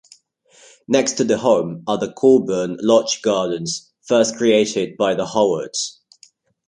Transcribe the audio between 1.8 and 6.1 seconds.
are the Colborne Lodge Gardens, first created by the Howards.